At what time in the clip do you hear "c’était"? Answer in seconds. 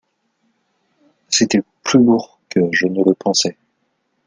1.29-1.61